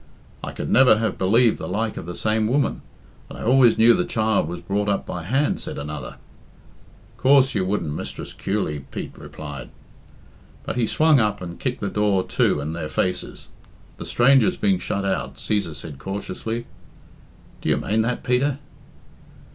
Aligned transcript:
"I 0.43 0.51
could 0.51 0.71
never 0.71 0.97
have 0.97 1.19
believed 1.19 1.59
the 1.59 1.67
like 1.67 1.95
of 1.95 2.07
the 2.07 2.15
same 2.15 2.47
woman, 2.47 2.81
and 3.29 3.37
I 3.37 3.43
always 3.43 3.77
knew 3.77 3.93
the 3.93 4.03
child 4.03 4.47
was 4.47 4.61
brought 4.61 4.89
up 4.89 5.05
by 5.05 5.21
hand," 5.21 5.61
said 5.61 5.75
the 5.75 5.85
other. 5.85 6.15
"Coorse 7.17 7.53
you 7.53 7.63
couldn't, 7.67 7.95
Mistress 7.95 8.33
Kewley," 8.33 8.79
Pete 8.89 9.11
replied. 9.15 9.69
But 10.63 10.75
he 10.75 10.87
swung 10.87 11.19
up 11.19 11.39
and 11.39 11.59
kicked 11.59 11.81
the 11.81 11.87
door 11.87 12.23
to 12.23 12.59
in 12.59 12.73
their 12.73 12.89
faces. 12.89 13.47
The 13.97 14.05
strangers 14.05 14.57
being 14.57 14.79
shut 14.79 15.05
out, 15.05 15.35
Cæsar 15.35 15.75
said 15.75 15.99
cautiously 15.99 16.65
"Do 17.61 17.69
you 17.69 17.77
mane 17.77 18.01
that, 18.01 18.23
Peter?" 18.23 18.57